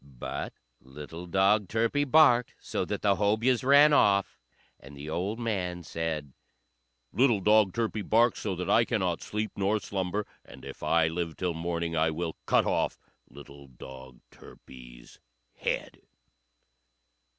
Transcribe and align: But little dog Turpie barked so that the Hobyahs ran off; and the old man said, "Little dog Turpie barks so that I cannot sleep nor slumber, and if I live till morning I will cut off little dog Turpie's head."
But 0.03 0.55
little 0.79 1.27
dog 1.27 1.67
Turpie 1.67 2.09
barked 2.09 2.55
so 2.59 2.85
that 2.85 3.03
the 3.03 3.17
Hobyahs 3.17 3.63
ran 3.63 3.93
off; 3.93 4.39
and 4.79 4.97
the 4.97 5.11
old 5.11 5.37
man 5.37 5.83
said, 5.83 6.33
"Little 7.13 7.39
dog 7.39 7.71
Turpie 7.71 8.01
barks 8.01 8.39
so 8.39 8.55
that 8.55 8.67
I 8.67 8.83
cannot 8.83 9.21
sleep 9.21 9.51
nor 9.55 9.79
slumber, 9.79 10.25
and 10.43 10.65
if 10.65 10.81
I 10.81 11.07
live 11.07 11.37
till 11.37 11.53
morning 11.53 11.95
I 11.95 12.09
will 12.09 12.35
cut 12.47 12.65
off 12.65 12.97
little 13.29 13.67
dog 13.67 14.21
Turpie's 14.31 15.19
head." 15.53 15.99